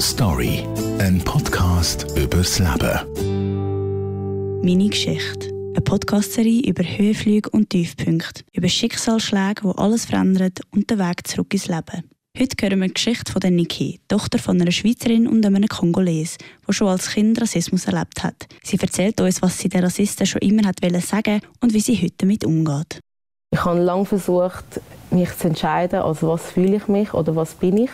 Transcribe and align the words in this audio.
Story, 0.00 0.64
ein 1.00 1.20
Podcast 1.24 2.06
übers 2.16 2.60
Leben. 2.60 3.00
Meine 4.62 4.88
Geschichte. 4.88 5.48
Eine 5.74 5.80
Podcastserie 5.80 6.62
über 6.68 6.84
Höhenflüge 6.84 7.50
und 7.50 7.70
Tiefpunkte, 7.70 8.44
über 8.52 8.68
Schicksalsschläge, 8.68 9.62
die 9.64 9.76
alles 9.76 10.04
verändern 10.04 10.52
und 10.70 10.88
den 10.88 11.00
Weg 11.00 11.26
zurück 11.26 11.52
ins 11.52 11.66
Leben. 11.66 12.04
Heute 12.38 12.56
hören 12.60 12.80
wir 12.80 12.86
die 12.86 12.94
Geschichte 12.94 13.32
von 13.32 13.42
Niki, 13.52 13.98
Tochter 14.06 14.38
von 14.38 14.60
einer 14.60 14.70
Schweizerin 14.70 15.26
und 15.26 15.44
einem 15.44 15.66
Kongolese, 15.66 16.36
die 16.68 16.72
schon 16.72 16.86
als 16.86 17.10
Kind 17.10 17.40
Rassismus 17.40 17.86
erlebt 17.86 18.22
hat. 18.22 18.46
Sie 18.62 18.78
erzählt 18.78 19.20
uns, 19.20 19.42
was 19.42 19.58
sie 19.58 19.68
den 19.68 19.82
Rassisten 19.82 20.26
schon 20.26 20.42
immer 20.42 20.68
hat 20.68 20.78
sagen 21.02 21.40
und 21.60 21.74
wie 21.74 21.80
sie 21.80 21.96
heute 21.96 22.14
damit 22.18 22.44
umgeht. 22.44 23.00
Ich 23.50 23.64
habe 23.64 23.80
lange 23.80 24.04
versucht, 24.04 24.80
mich 25.10 25.36
zu 25.36 25.48
entscheiden, 25.48 26.00
also 26.00 26.28
was 26.28 26.50
fühle 26.50 26.76
ich 26.76 26.88
mich 26.88 27.14
oder 27.14 27.34
was 27.36 27.54
bin 27.54 27.76
ich. 27.78 27.90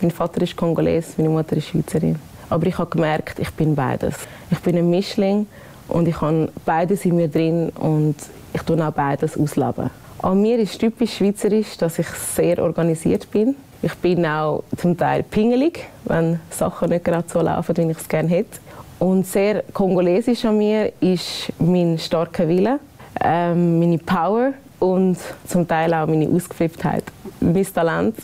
Mein 0.00 0.10
Vater 0.10 0.42
ist 0.42 0.56
Kongolese, 0.56 1.14
meine 1.16 1.30
Mutter 1.30 1.56
ist 1.56 1.68
Schweizerin. 1.68 2.18
Aber 2.50 2.66
ich 2.66 2.76
habe 2.76 2.90
gemerkt, 2.90 3.38
ich 3.38 3.50
bin 3.52 3.74
beides. 3.74 4.14
Ich 4.50 4.58
bin 4.60 4.76
ein 4.76 4.90
Mischling 4.90 5.46
und 5.88 6.06
ich 6.08 6.20
habe 6.20 6.50
beides 6.64 7.04
in 7.04 7.16
mir 7.16 7.28
drin 7.28 7.70
und 7.70 8.16
ich 8.52 8.62
tue 8.62 8.86
auch 8.86 8.92
beides 8.92 9.38
ausleben. 9.38 9.90
An 10.20 10.40
mir 10.40 10.58
ist 10.58 10.78
typisch 10.78 11.16
schweizerisch, 11.16 11.76
dass 11.78 11.98
ich 11.98 12.06
sehr 12.08 12.62
organisiert 12.62 13.30
bin. 13.30 13.56
Ich 13.82 13.94
bin 13.94 14.24
auch 14.24 14.62
zum 14.76 14.96
Teil 14.96 15.24
pingelig, 15.24 15.88
wenn 16.04 16.38
Sachen 16.50 16.90
nicht 16.90 17.04
gerade 17.04 17.28
so 17.28 17.40
laufen, 17.40 17.76
wie 17.76 17.90
ich 17.90 17.98
es 17.98 18.08
gerne 18.08 18.28
hätte. 18.28 18.60
Und 19.00 19.26
sehr 19.26 19.64
kongolesisch 19.72 20.44
an 20.44 20.58
mir 20.58 20.92
ist 21.00 21.52
mein 21.58 21.98
starker 21.98 22.46
Wille, 22.46 22.78
ähm, 23.22 23.78
meine 23.78 23.98
Power 23.98 24.52
und 24.78 25.16
zum 25.46 25.66
Teil 25.66 25.94
auch 25.94 26.06
meine 26.06 26.28
Ausgeflipptheit. 26.28 27.04
Mein 27.40 27.66
Talent. 27.72 28.16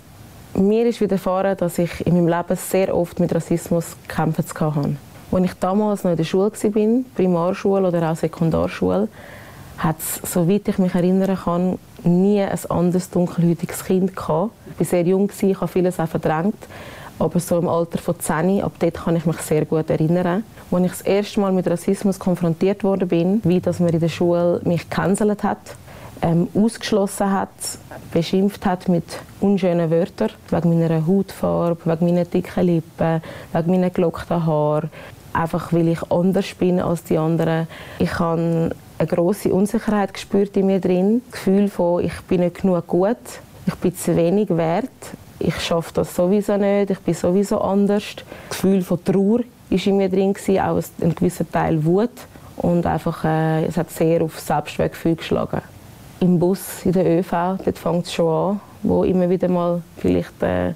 Mir 0.54 0.86
ist 0.86 1.00
widerfahren, 1.00 1.56
dass 1.56 1.78
ich 1.78 2.04
in 2.06 2.14
meinem 2.14 2.28
Leben 2.28 2.56
sehr 2.56 2.94
oft 2.96 3.20
mit 3.20 3.34
Rassismus 3.34 3.96
kämpfen 4.08 4.44
hatte. 4.60 4.96
Als 5.30 5.44
ich 5.44 5.54
damals 5.54 6.04
noch 6.04 6.10
in 6.10 6.16
der 6.16 6.24
Schule 6.24 6.50
war, 6.50 7.04
Primarschule 7.14 7.88
oder 7.88 8.10
auch 8.10 8.16
Sekundarschule, 8.16 9.08
hat 9.78 9.96
es, 9.98 10.32
soweit 10.32 10.66
ich 10.66 10.78
mich 10.78 10.94
erinnern 10.94 11.36
kann, 11.36 11.78
nie 12.02 12.40
ein 12.40 12.58
anderes 12.70 13.10
dunkelhäutiges 13.10 13.84
Kind 13.84 14.16
gehabt. 14.16 14.50
Ich 14.72 14.78
war 14.80 14.86
sehr 14.86 15.02
jung, 15.02 15.30
ich 15.40 15.60
habe 15.60 15.68
vieles 15.68 16.00
auch 16.00 16.08
verdrängt. 16.08 16.56
Aber 17.18 17.40
so 17.40 17.58
im 17.58 17.68
Alter 17.68 17.98
von 17.98 18.18
10, 18.18 18.62
ab 18.62 18.72
dort 18.78 18.94
kann 18.94 19.16
ich 19.16 19.26
mich 19.26 19.38
sehr 19.38 19.64
gut 19.64 19.90
erinnern. 19.90 20.44
Als 20.70 20.84
ich 20.84 20.90
das 20.90 21.00
erste 21.02 21.40
Mal 21.40 21.52
mit 21.52 21.68
Rassismus 21.68 22.18
konfrontiert 22.18 22.84
wurde, 22.84 23.06
bin, 23.06 23.40
wie 23.44 23.60
dass 23.60 23.80
man 23.80 23.88
in 23.88 24.00
der 24.00 24.08
Schule 24.08 24.60
mich 24.64 24.88
gecancelt 24.88 25.42
hat, 25.42 25.58
ähm, 26.22 26.48
ausgeschlossen 26.54 27.32
hat, 27.32 27.48
beschimpft 28.12 28.66
hat 28.66 28.88
mit 28.88 29.04
unschönen 29.40 29.90
Wörtern, 29.90 30.30
wegen 30.50 30.78
meiner 30.78 31.06
Hautfarbe, 31.06 31.80
wegen 31.84 32.06
meiner 32.06 32.24
dicken 32.24 32.66
Lippen, 32.66 33.22
wegen 33.52 33.70
meiner 33.70 33.90
gelockten 33.90 34.46
Haaren, 34.46 34.90
einfach 35.32 35.72
weil 35.72 35.88
ich 35.88 36.10
anders 36.10 36.54
bin 36.54 36.80
als 36.80 37.04
die 37.04 37.18
anderen. 37.18 37.68
Ich 37.98 38.18
habe 38.18 38.70
eine 38.98 39.08
große 39.08 39.52
Unsicherheit 39.52 40.14
gespürt 40.14 40.56
in 40.56 40.66
mir 40.66 40.80
drin, 40.80 41.22
das 41.24 41.32
Gefühl 41.32 41.68
von 41.68 42.04
ich 42.04 42.20
bin 42.22 42.40
nicht 42.40 42.62
genug 42.62 42.86
gut, 42.86 43.16
ich 43.66 43.74
bin 43.76 43.94
zu 43.94 44.16
wenig 44.16 44.48
wert, 44.50 44.90
ich 45.38 45.58
schaffe 45.60 45.92
das 45.94 46.14
sowieso 46.14 46.56
nicht, 46.56 46.90
ich 46.90 47.00
bin 47.00 47.14
sowieso 47.14 47.60
anders. 47.60 48.04
Das 48.48 48.60
Gefühl 48.60 48.82
von 48.82 49.04
Trauer 49.04 49.40
war 49.70 49.86
in 49.86 49.96
mir 49.96 50.08
drin, 50.08 50.34
auch 50.60 50.82
ein 51.00 51.14
gewisser 51.14 51.50
Teil 51.50 51.84
Wut 51.84 52.10
und 52.56 52.86
einfach, 52.86 53.24
äh, 53.24 53.64
es 53.66 53.76
hat 53.76 53.90
sehr 53.90 54.22
auf 54.22 54.38
Selbstwertgefühl 54.40 55.16
geschlagen 55.16 55.62
im 56.20 56.38
Bus, 56.38 56.84
in 56.84 56.92
der 56.92 57.18
ÖV, 57.18 57.30
dort 57.64 57.78
fängt 57.78 58.06
es 58.06 58.12
schon 58.12 58.26
an, 58.26 58.60
wo 58.82 59.04
immer 59.04 59.30
wieder 59.30 59.48
mal 59.48 59.82
vielleicht 59.98 60.42
äh, 60.42 60.74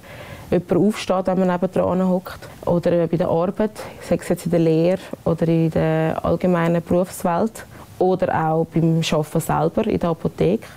jemand 0.49 0.75
aufsteht, 0.75 1.27
wenn 1.27 1.39
man 1.39 1.47
nebenan 1.47 2.07
hockt. 2.07 2.39
Oder 2.65 3.07
bei 3.07 3.17
der 3.17 3.27
Arbeit, 3.27 3.71
sei 4.07 4.15
es 4.15 4.29
jetzt 4.29 4.45
in 4.45 4.51
der 4.51 4.59
Lehre 4.59 4.99
oder 5.25 5.47
in 5.47 5.71
der 5.71 6.23
allgemeinen 6.23 6.81
Berufswelt. 6.81 7.65
Oder 7.99 8.47
auch 8.47 8.65
beim 8.65 9.01
Arbeiten 9.11 9.39
selber, 9.39 9.87
in 9.87 9.99
der 9.99 10.09
Apotheke, 10.09 10.67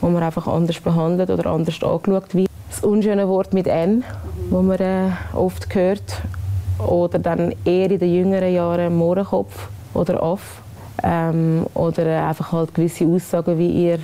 wo 0.00 0.08
man 0.08 0.22
einfach 0.22 0.46
anders 0.46 0.80
behandelt 0.80 1.30
oder 1.30 1.50
anders 1.50 1.82
angeschaut 1.82 2.34
wird. 2.34 2.50
Unschöne 2.84 3.26
Wort 3.28 3.54
mit 3.54 3.66
«N», 3.66 4.04
das 4.50 4.62
man 4.62 4.78
äh, 4.78 5.10
oft 5.32 5.74
hört. 5.74 6.20
Oder 6.78 7.18
dann 7.18 7.54
eher 7.64 7.90
in 7.90 7.98
den 7.98 8.14
jüngeren 8.14 8.52
Jahren 8.52 8.94
«Mohrenkopf» 8.94 9.68
oder 9.94 10.22
«Aff». 10.22 10.60
Ähm, 11.02 11.64
oder 11.72 12.06
äh, 12.06 12.16
einfach 12.16 12.52
halt 12.52 12.74
gewisse 12.74 13.06
Aussagen 13.06 13.58
wie 13.58 13.86
«Ihr 13.86 13.98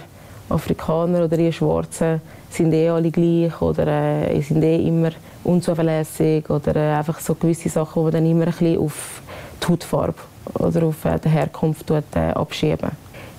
Afrikaner 0.49 1.25
oder 1.25 1.39
ihr 1.39 1.53
Schwarzen 1.53 2.21
sind 2.49 2.73
eh 2.73 2.89
alle 2.89 3.11
gleich 3.11 3.61
oder 3.61 3.87
äh, 3.87 4.41
sind 4.41 4.63
eh 4.63 4.87
immer 4.87 5.11
unzuverlässig 5.45 6.49
oder 6.49 6.75
äh, 6.75 6.97
einfach 6.97 7.21
so 7.21 7.35
gewisse 7.35 7.69
Sachen, 7.69 8.01
die 8.01 8.05
man 8.05 8.13
dann 8.13 8.27
immer 8.27 8.47
ein 8.47 8.53
bisschen 8.53 8.79
auf 8.79 9.23
die 9.63 9.73
Hautfarbe 9.73 10.19
oder 10.55 10.87
auf 10.87 11.05
äh, 11.05 11.19
die 11.19 11.29
Herkunft 11.29 11.87
tut, 11.87 12.05
äh, 12.15 12.31
abschieben. 12.31 12.91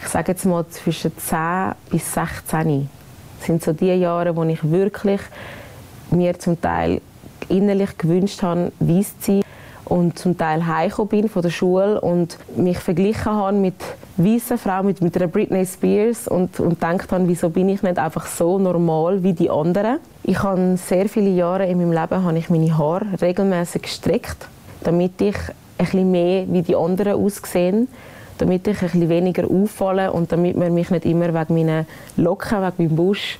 Ich 0.01 0.07
sage 0.07 0.31
jetzt 0.31 0.45
mal 0.45 0.65
zwischen 0.67 1.17
10 1.17 1.73
bis 1.89 2.13
16 2.13 2.89
sind 3.43 3.63
so 3.63 3.73
die 3.73 3.93
Jahre, 3.93 4.35
wo 4.35 4.43
ich 4.43 4.69
wirklich 4.69 5.21
mir 6.11 6.37
zum 6.39 6.59
Teil 6.59 7.01
innerlich 7.49 7.97
gewünscht 7.97 8.43
habe, 8.43 8.71
weiss 8.79 9.19
zu 9.19 9.33
sein 9.33 9.41
und 9.85 10.17
zum 10.17 10.37
Teil 10.37 10.65
heimgekommen 10.65 11.09
bin 11.09 11.29
von 11.29 11.41
der 11.41 11.49
Schule 11.49 11.99
und 11.99 12.37
mich 12.55 12.77
verglichen 12.77 13.31
habe 13.31 13.57
mit 13.57 13.75
weißen 14.17 14.57
Frau, 14.57 14.83
mit, 14.83 15.01
mit 15.01 15.15
einer 15.17 15.27
Britney 15.27 15.65
Spears 15.65 16.27
und, 16.27 16.59
und 16.59 16.69
gedacht 16.69 17.11
habe, 17.11 17.27
wieso 17.27 17.49
bin 17.49 17.67
ich 17.69 17.81
nicht 17.81 17.97
einfach 17.97 18.25
so 18.27 18.57
normal 18.57 19.21
wie 19.23 19.33
die 19.33 19.49
anderen. 19.49 19.97
Ich 20.23 20.41
habe 20.43 20.77
sehr 20.77 21.09
viele 21.09 21.31
Jahre 21.31 21.65
in 21.65 21.77
meinem 21.77 21.91
Leben 21.91 22.23
habe 22.23 22.37
ich 22.37 22.49
meine 22.49 22.77
Haare 22.77 23.05
regelmäßig 23.21 23.81
gestreckt, 23.81 24.47
damit 24.83 25.19
ich 25.19 25.35
ein 25.77 25.85
bisschen 25.85 26.11
mehr 26.11 26.45
wie 26.47 26.61
die 26.61 26.75
anderen 26.75 27.13
aussehen 27.13 27.87
damit 28.41 28.67
ich 28.67 28.81
ein 28.81 29.07
weniger 29.07 29.49
auffalle 29.49 30.11
und 30.11 30.31
damit 30.31 30.57
man 30.57 30.73
mich 30.73 30.89
nicht 30.89 31.05
immer 31.05 31.33
wegen 31.33 31.53
meinen 31.53 31.85
Locken, 32.17 32.57
wegen 32.61 32.75
meinem 32.77 32.95
Busch 32.95 33.37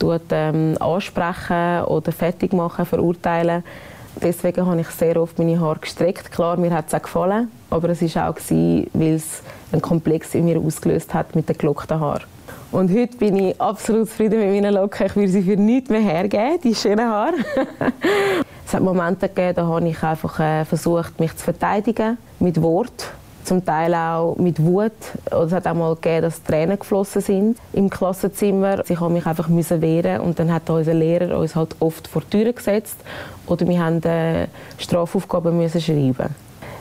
tut, 0.00 0.22
ähm, 0.32 0.76
ansprechen 0.80 1.84
oder 1.84 2.10
fertig 2.10 2.52
machen, 2.52 2.84
verurteilen. 2.84 3.62
Deswegen 4.20 4.66
habe 4.66 4.80
ich 4.80 4.88
sehr 4.88 5.16
oft 5.22 5.38
meine 5.38 5.60
Haare 5.60 5.78
gestreckt. 5.78 6.32
Klar, 6.32 6.56
mir 6.56 6.72
hat 6.74 6.88
es 6.88 6.94
auch 6.94 7.02
gefallen, 7.02 7.48
aber 7.70 7.90
es 7.90 8.02
war 8.16 8.30
auch, 8.30 8.36
weil 8.50 9.14
es 9.14 9.42
einen 9.70 9.80
Komplex 9.80 10.34
in 10.34 10.46
mir 10.46 10.58
ausgelöst 10.58 11.14
hat 11.14 11.36
mit 11.36 11.48
den 11.48 11.56
gelockten 11.56 12.00
Haaren. 12.00 12.24
Und 12.72 12.90
heute 12.92 13.16
bin 13.18 13.36
ich 13.36 13.60
absolut 13.60 14.08
zufrieden 14.08 14.40
mit 14.40 14.48
meinen 14.50 14.74
Locken. 14.74 15.06
Ich 15.06 15.16
würde 15.16 15.28
sie 15.28 15.42
für 15.42 15.56
nichts 15.56 15.90
mehr 15.90 16.00
hergeben, 16.00 16.58
die 16.64 16.74
schönen 16.74 17.08
Haare. 17.08 17.34
es 18.66 18.74
hat 18.74 18.82
Momente 18.82 19.28
gegeben, 19.28 19.54
da 19.54 19.66
habe 19.66 19.88
ich 19.88 20.02
einfach 20.02 20.40
äh, 20.40 20.64
versucht, 20.64 21.20
mich 21.20 21.36
zu 21.36 21.44
verteidigen 21.44 22.18
mit 22.40 22.60
Wort 22.60 23.12
zum 23.50 23.64
Teil 23.64 23.92
auch 23.96 24.36
mit 24.36 24.64
Wut. 24.64 24.92
Es 25.28 25.50
hat 25.50 25.66
auch 25.66 25.74
mal 25.74 25.96
gegeben, 25.96 26.22
dass 26.22 26.40
Tränen 26.44 26.78
geflossen 26.78 27.20
sind 27.20 27.58
im 27.72 27.90
Klassenzimmer. 27.90 28.88
Ich 28.88 29.00
habe 29.00 29.12
mich 29.12 29.26
einfach 29.26 29.48
wehren 29.50 30.20
und 30.20 30.38
dann 30.38 30.52
hat 30.52 30.70
unser 30.70 30.94
Lehrer 30.94 31.36
uns 31.36 31.56
halt 31.56 31.74
oft 31.80 32.06
vor 32.06 32.22
die 32.22 32.44
Tür 32.44 32.52
gesetzt 32.52 32.98
oder 33.48 33.66
wir 33.66 33.76
mussten 33.76 34.08
äh, 34.08 34.46
Strafaufgaben 34.78 35.56
müssen 35.56 35.80
schreiben. 35.80 36.32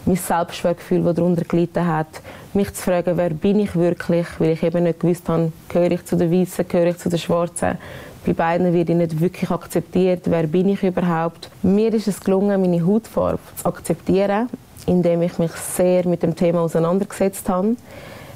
Mein 0.06 0.16
Selbstwertgefühl, 0.16 1.02
das 1.02 1.16
darunter 1.16 1.44
gelitten 1.44 1.88
hat, 1.88 2.22
mich 2.54 2.72
zu 2.76 2.84
fragen, 2.84 3.18
wer 3.18 3.32
bin 3.32 3.62
ich 3.62 3.76
wirklich, 3.76 4.28
weil 4.38 4.52
ich 4.52 4.62
eben 4.62 4.84
nicht 4.84 5.00
gewusst 5.00 5.28
habe, 5.28 5.52
gehöre 5.70 5.94
ich 5.94 6.06
zu 6.06 6.18
den 6.18 6.32
Weißen, 6.32 6.68
gehöre 6.68 6.90
ich 6.90 7.00
zu 7.00 7.10
den 7.10 7.18
Schwarzen. 7.18 7.80
Bei 8.28 8.34
beiden 8.34 8.72
werde 8.76 8.92
ich 8.92 8.98
nicht 8.98 9.20
wirklich 9.20 9.50
akzeptiert, 9.50 10.22
wer 10.26 10.44
bin 10.46 10.70
ich 10.70 10.84
überhaupt. 10.84 11.50
Mir 11.64 11.92
ist 11.96 12.08
es 12.08 12.22
gelungen, 12.22 12.62
meine 12.62 12.86
Hautfarbe 12.86 13.40
zu 13.56 13.66
akzeptieren 13.66 14.50
indem 14.86 15.22
ich 15.22 15.38
mich 15.38 15.52
sehr 15.52 16.08
mit 16.08 16.24
dem 16.24 16.36
Thema 16.36 16.62
auseinandergesetzt 16.62 17.50
habe. 17.50 17.76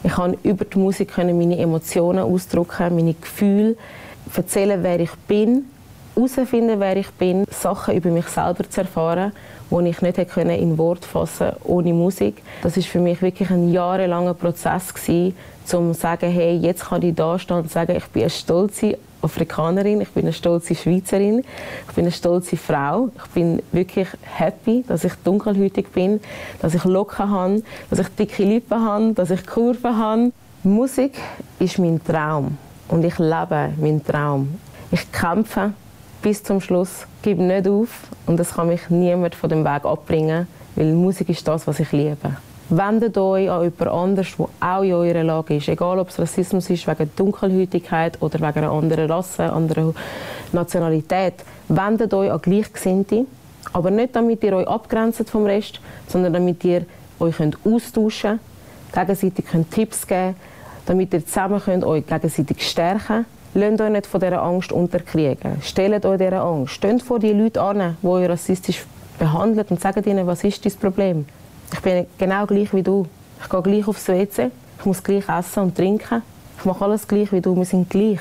Ich 0.03 0.13
kann 0.13 0.35
über 0.43 0.65
die 0.65 0.77
Musik 0.77 1.17
meine 1.17 1.57
Emotionen 1.57 2.19
ausdrücken, 2.19 2.95
meine 2.95 3.13
Gefühle, 3.13 3.75
erzählen, 4.35 4.83
wer 4.83 4.99
ich 4.99 5.13
bin, 5.27 5.65
herausfinden, 6.15 6.79
wer 6.79 6.97
ich 6.97 7.09
bin, 7.11 7.45
Sachen 7.49 7.95
über 7.95 8.09
mich 8.09 8.27
selber 8.27 8.69
zu 8.69 8.81
erfahren, 8.81 9.31
die 9.71 9.89
ich 9.89 10.01
nicht 10.01 10.17
hätte 10.17 10.41
in 10.41 10.77
Wort 10.77 11.05
fassen 11.05 11.53
ohne 11.63 11.93
Musik. 11.93 12.41
Das 12.61 12.77
ist 12.77 12.87
für 12.87 12.99
mich 12.99 13.21
wirklich 13.21 13.49
ein 13.49 13.71
jahrelanger 13.71 14.33
Prozess 14.33 14.93
um 15.73 15.93
zu 15.93 15.99
sagen, 15.99 16.29
hey, 16.29 16.57
jetzt 16.57 16.85
kann 16.85 17.01
ich 17.01 17.15
da 17.15 17.39
stehen 17.39 17.57
und 17.57 17.71
sagen, 17.71 17.95
ich 17.95 18.05
bin 18.07 18.23
eine 18.23 18.29
stolze 18.29 18.97
Afrikanerin, 19.23 20.01
ich 20.01 20.09
bin 20.09 20.23
eine 20.23 20.33
stolze 20.33 20.75
Schweizerin, 20.75 21.43
ich 21.87 21.95
bin 21.95 22.05
eine 22.05 22.11
stolze 22.11 22.57
Frau. 22.57 23.09
Ich 23.15 23.31
bin 23.31 23.61
wirklich 23.71 24.07
happy, 24.21 24.83
dass 24.87 25.03
ich 25.03 25.13
dunkelhäutig 25.23 25.87
bin, 25.89 26.19
dass 26.59 26.73
ich 26.73 26.83
Locken 26.83 27.29
habe, 27.29 27.63
dass 27.89 27.99
ich 27.99 28.07
dicke 28.09 28.43
Lippen 28.43 28.81
habe, 28.81 29.13
dass 29.13 29.29
ich 29.29 29.45
Kurven 29.45 29.97
habe. 29.97 30.31
Musik 30.63 31.13
ist 31.59 31.79
mein 31.79 32.03
Traum 32.03 32.57
und 32.87 33.03
ich 33.03 33.17
lebe 33.19 33.73
meinen 33.79 34.03
Traum. 34.03 34.59
Ich 34.91 35.11
kämpfe 35.11 35.73
bis 36.21 36.43
zum 36.43 36.61
Schluss, 36.61 37.05
gebe 37.21 37.43
nicht 37.43 37.67
auf 37.67 37.89
und 38.25 38.39
es 38.39 38.53
kann 38.53 38.67
mich 38.67 38.89
niemand 38.89 39.35
von 39.35 39.49
dem 39.49 39.63
Weg 39.65 39.85
abbringen, 39.85 40.47
weil 40.75 40.93
Musik 40.93 41.29
ist 41.29 41.47
das, 41.47 41.67
was 41.67 41.79
ich 41.79 41.91
liebe. 41.91 42.37
Wendet 42.69 43.17
euch 43.17 43.49
an 43.49 43.63
jemand 43.63 43.87
anderes, 43.87 44.35
der 44.37 44.47
auch 44.63 44.83
in 44.83 44.93
eurer 44.93 45.23
Lage 45.23 45.55
ist. 45.57 45.67
Egal, 45.67 45.99
ob 45.99 46.09
es 46.09 46.19
Rassismus 46.19 46.69
ist 46.69 46.87
wegen 46.87 47.11
Dunkelhäutigkeit 47.15 48.21
oder 48.21 48.39
wegen 48.39 48.59
einer 48.59 48.71
anderen 48.71 49.11
Rasse, 49.11 49.51
anderer 49.51 49.93
Nationalität. 50.51 51.35
Wendet 51.67 52.13
euch 52.13 52.31
an 52.31 52.41
Gleichgesinnte. 52.41 53.25
Aber 53.73 53.91
nicht, 53.91 54.15
damit 54.15 54.43
ihr 54.43 54.53
euch 54.53 54.67
abgrenzt 54.67 55.29
vom 55.29 55.45
Rest, 55.45 55.79
sondern 56.07 56.33
damit 56.33 56.63
ihr 56.63 56.85
euch 57.19 57.37
könnt 57.37 57.57
austauschen 57.65 58.39
könnt, 58.91 59.07
gegenseitig 59.07 59.45
könnt 59.45 59.71
Tipps 59.71 60.05
geben 60.07 60.35
damit 60.85 61.13
ihr 61.13 61.25
zusammen 61.25 61.61
könnt 61.61 61.83
euch 61.83 62.05
gegenseitig 62.05 62.67
stärken. 62.67 63.25
Lasst 63.53 63.81
euch 63.81 63.91
nicht 63.91 64.07
von 64.07 64.19
dieser 64.19 64.41
Angst 64.41 64.71
unterkriegen. 64.71 65.61
Stellt 65.61 66.05
euch 66.05 66.17
dieser 66.17 66.43
Angst. 66.43 66.73
Steht 66.73 67.01
vor 67.01 67.19
die 67.19 67.33
Leute 67.33 67.61
an, 67.61 67.97
die 68.01 68.07
euch 68.07 68.27
rassistisch 68.27 68.85
behandelt 69.19 69.69
und 69.71 69.79
sagt 69.79 70.05
ihnen, 70.07 70.25
was 70.25 70.43
ist 70.43 70.65
dein 70.65 70.73
Problem. 70.73 71.25
Ich 71.71 71.79
bin 71.79 72.07
genau 72.17 72.45
gleich 72.45 72.73
wie 72.73 72.83
du. 72.83 73.05
Ich 73.43 73.49
gehe 73.49 73.61
gleich 73.61 73.87
aufs 73.87 74.07
WC. 74.07 74.51
Ich 74.79 74.85
muss 74.85 75.03
gleich 75.03 75.27
essen 75.29 75.63
und 75.63 75.75
trinken. 75.75 76.21
Ich 76.57 76.65
mache 76.65 76.83
alles 76.83 77.07
gleich 77.07 77.31
wie 77.31 77.41
du. 77.41 77.55
Wir 77.55 77.65
sind 77.65 77.89
gleich. 77.89 78.19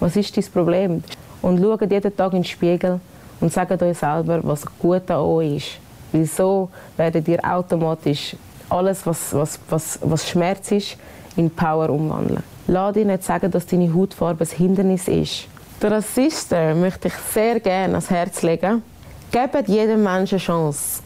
Was 0.00 0.16
ist 0.16 0.36
dein 0.36 0.44
Problem? 0.44 1.02
Und 1.40 1.60
schaut 1.60 1.90
jeden 1.90 2.16
Tag 2.16 2.32
in 2.32 2.38
den 2.38 2.44
Spiegel 2.44 3.00
und 3.40 3.52
sagt 3.52 3.80
euch 3.82 3.98
selber, 3.98 4.40
was 4.42 4.64
gut 4.78 5.10
an 5.10 5.20
euch 5.20 5.56
ist. 5.56 5.66
Wieso 6.12 6.70
werdet 6.96 7.28
ihr 7.28 7.40
automatisch 7.44 8.34
alles, 8.68 9.06
was, 9.06 9.32
was, 9.34 9.58
was, 9.68 9.98
was 10.02 10.28
Schmerz 10.28 10.70
ist, 10.72 10.96
in 11.36 11.50
Power 11.50 11.90
umwandeln. 11.90 12.42
Lass 12.66 12.94
dich 12.94 13.06
nicht 13.06 13.22
sagen, 13.22 13.50
dass 13.50 13.66
deine 13.66 13.92
Hautfarbe 13.94 14.44
ein 14.44 14.56
Hindernis 14.56 15.08
ist. 15.08 15.46
Der 15.80 15.92
Rassisten 15.92 16.80
möchte 16.80 17.08
ich 17.08 17.14
sehr 17.32 17.60
gerne 17.60 17.94
ans 17.94 18.10
Herz 18.10 18.42
legen. 18.42 18.82
Gebt 19.30 19.68
jedem 19.68 20.02
Menschen 20.02 20.36
eine 20.36 20.44
Chance, 20.44 21.02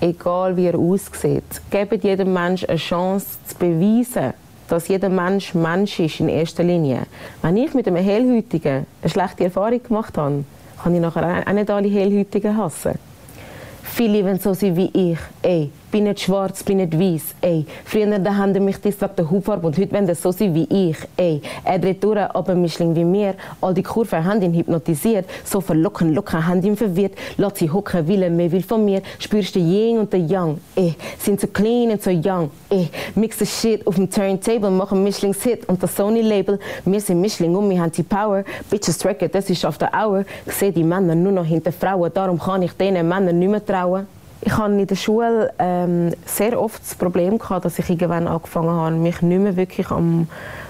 egal 0.00 0.56
wie 0.56 0.66
er 0.66 0.78
aussieht. 0.78 1.44
Gebt 1.70 2.04
jedem 2.04 2.32
Menschen 2.32 2.68
eine 2.68 2.78
Chance 2.78 3.26
zu 3.46 3.56
beweisen, 3.56 4.34
dass 4.68 4.88
jeder 4.88 5.08
Mensch 5.08 5.54
Mensch 5.54 6.00
ist 6.00 6.20
in 6.20 6.28
erster 6.28 6.64
Linie. 6.64 7.02
Wenn 7.42 7.56
ich 7.56 7.74
mit 7.74 7.86
einem 7.86 8.02
Hellhäutigen 8.02 8.86
eine 9.02 9.10
schlechte 9.10 9.44
Erfahrung 9.44 9.82
gemacht 9.82 10.16
habe, 10.16 10.44
kann 10.82 10.94
ich 10.94 11.00
nachher 11.00 11.44
auch 11.46 11.52
nicht 11.52 11.70
alle 11.70 11.88
Hellhäutigen 11.88 12.56
hassen. 12.56 12.98
Viele 13.82 14.24
wollen 14.24 14.40
so 14.40 14.54
sein 14.54 14.76
wie 14.76 14.90
ich. 14.92 15.18
Ey, 15.42 15.70
bin 15.94 16.04
nicht 16.04 16.22
schwarz, 16.22 16.64
bin 16.64 16.78
nicht 16.78 16.98
weiß. 16.98 17.36
Ey, 17.40 17.64
früher 17.84 18.18
da 18.18 18.34
haben 18.34 18.64
mich 18.64 18.80
das 18.80 19.00
wegen 19.00 19.14
der 19.16 19.30
Hautfarbe 19.30 19.68
und 19.68 19.78
heute 19.78 19.92
wollen 19.92 20.08
sie 20.08 20.16
so 20.16 20.32
sein 20.32 20.52
wie 20.52 20.66
ich. 20.88 20.96
Ey, 21.16 21.40
er 21.62 21.78
dreht 21.78 22.02
durch, 22.02 22.18
aber 22.18 22.56
Mischling 22.56 22.96
wie 22.96 23.04
mir. 23.04 23.34
All 23.60 23.72
die 23.72 23.84
Kurven 23.84 24.24
haben 24.24 24.42
ihn 24.42 24.54
hypnotisiert. 24.54 25.24
So 25.44 25.60
verlocken, 25.60 26.12
locken, 26.12 26.44
haben 26.44 26.60
ihn 26.64 26.76
verwirrt. 26.76 27.12
Lass 27.36 27.60
sie 27.60 27.70
hocken, 27.70 28.08
will 28.08 28.24
er 28.24 28.30
mehr 28.30 28.50
will 28.50 28.64
von 28.64 28.84
mir. 28.84 29.02
Spürst 29.20 29.54
du 29.54 29.60
Yin 29.60 29.98
und 29.98 30.12
der 30.12 30.18
Yang. 30.18 30.58
Ey, 30.74 30.96
sind 31.16 31.40
so 31.40 31.46
clean 31.46 31.92
und 31.92 32.02
so 32.02 32.10
young. 32.10 32.50
Ey, 32.70 32.88
mix 33.14 33.38
the 33.38 33.46
shit 33.46 33.86
auf 33.86 33.94
dem 33.94 34.10
Turntable, 34.10 34.72
machen 34.72 35.04
Mischlings 35.04 35.44
Hit 35.44 35.68
und 35.68 35.80
das 35.80 35.94
Sony-Label. 35.94 36.58
Wir 36.86 37.00
sind 37.00 37.20
Mischling 37.20 37.54
und 37.54 37.70
wir 37.70 37.80
haben 37.80 37.92
die 37.92 38.02
Power. 38.02 38.42
Bitches 38.68 39.04
Record, 39.04 39.32
das 39.32 39.48
ist 39.48 39.64
auf 39.64 39.78
der 39.78 39.92
Hour. 39.94 40.24
Ich 40.44 40.54
sehe 40.54 40.72
die 40.72 40.82
Männer 40.82 41.14
nur 41.14 41.30
noch 41.30 41.44
hinter 41.44 41.70
Frauen, 41.70 42.10
darum 42.12 42.36
kann 42.36 42.62
ich 42.62 42.72
denen 42.72 43.08
Männern 43.08 43.38
nicht 43.38 43.48
mehr 43.48 43.64
trauen. 43.64 44.08
Ich 44.46 44.58
hatte 44.58 44.74
in 44.74 44.86
der 44.86 44.94
Schule 44.94 45.52
ähm, 45.58 46.12
sehr 46.26 46.60
oft 46.60 46.82
das 46.82 46.94
Problem 46.94 47.38
gehabt, 47.38 47.64
dass 47.64 47.78
ich 47.78 47.88
irgendwann 47.88 48.28
angefangen 48.28 48.70
habe, 48.70 48.94
mich 48.94 49.22
nicht 49.22 49.40
mehr 49.40 49.56
wirklich 49.56 49.90
am 49.90 50.28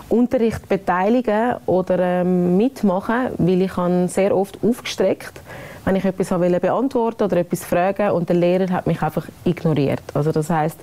Unterricht 0.09 0.69
beteiligen 0.69 1.57
oder 1.67 1.99
ähm, 1.99 2.57
mitmachen, 2.57 3.31
weil 3.37 3.63
ich 3.63 3.73
sehr 4.13 4.37
oft 4.37 4.59
aufgestreckt 4.63 5.41
wenn 5.85 5.97
ich 5.97 6.05
etwas 6.05 6.31
wollte 6.31 6.61
beantworten 6.61 7.25
oder 7.25 7.37
etwas 7.37 7.65
fragen 7.65 8.11
und 8.11 8.29
der 8.29 8.37
Lehrer 8.37 8.71
hat 8.71 8.87
mich 8.87 9.03
einfach 9.03 9.27
ignoriert. 9.45 10.03
Also 10.15 10.33
das 10.33 10.49
heißt, 10.49 10.79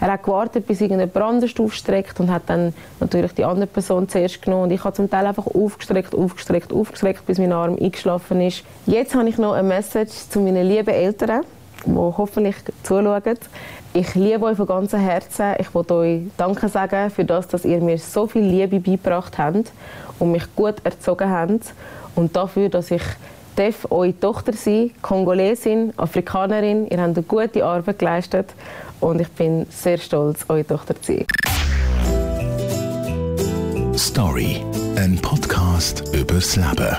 er 0.00 0.12
hat 0.12 0.22
gewartet, 0.22 0.66
bis 0.66 0.80
irgendjemand 0.80 1.16
anders 1.16 1.50
aufstreckt 1.58 2.18
und 2.20 2.30
hat 2.30 2.42
dann 2.46 2.72
natürlich 3.00 3.32
die 3.32 3.44
andere 3.44 3.66
Person 3.66 4.08
zuerst 4.08 4.40
genommen 4.42 4.64
und 4.64 4.70
ich 4.70 4.82
habe 4.82 4.96
zum 4.96 5.10
Teil 5.10 5.26
einfach 5.26 5.46
aufgestreckt, 5.46 6.14
aufgestreckt, 6.14 6.72
aufgestreckt, 6.72 7.26
bis 7.26 7.38
mein 7.38 7.52
Arm 7.52 7.76
eingeschlafen 7.78 8.40
ist. 8.40 8.64
Jetzt 8.86 9.14
habe 9.14 9.28
ich 9.28 9.36
noch 9.38 9.52
eine 9.52 9.68
Message 9.68 10.28
zu 10.30 10.40
meinen 10.40 10.66
lieben 10.66 10.88
Eltern 10.88 11.42
die 11.84 11.92
hoffentlich 11.92 12.56
zuschauen. 12.82 13.38
Ich 13.92 14.14
liebe 14.14 14.44
euch 14.44 14.56
von 14.56 14.66
ganzem 14.66 15.00
Herzen. 15.00 15.54
Ich 15.58 15.74
wollte 15.74 15.94
euch 15.94 16.20
Danke 16.36 16.68
sagen 16.68 17.10
für 17.10 17.24
das, 17.24 17.48
dass 17.48 17.64
ihr 17.64 17.80
mir 17.80 17.98
so 17.98 18.26
viel 18.26 18.42
Liebe 18.42 18.80
beigebracht 18.80 19.38
habt 19.38 19.72
und 20.18 20.32
mich 20.32 20.44
gut 20.54 20.76
erzogen 20.84 21.30
habt. 21.30 21.72
Und 22.14 22.36
dafür, 22.36 22.68
dass 22.68 22.90
ich 22.90 23.02
darf 23.56 23.86
eure 23.90 24.18
Tochter 24.18 24.52
sein, 24.52 24.90
Kongolesin, 25.02 25.92
Afrikanerin. 25.96 26.86
Ihr 26.88 27.00
habt 27.00 27.16
eine 27.16 27.22
gute 27.22 27.64
Arbeit 27.64 27.98
geleistet 27.98 28.54
und 29.00 29.20
ich 29.20 29.28
bin 29.28 29.66
sehr 29.70 29.98
stolz, 29.98 30.44
eure 30.48 30.66
Tochter 30.66 30.94
zu 31.00 31.14
sein. 31.14 31.26
Story, 33.96 34.62
ein 34.96 35.18
Podcast 35.22 36.04
übers 36.14 36.56
Leben. 36.56 36.96